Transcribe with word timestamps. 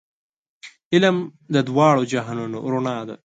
علم 0.93 1.17
د 1.53 1.55
دواړو 1.69 2.01
جهانونو 2.11 2.57
رڼا 2.71 2.97
ده. 3.07 3.15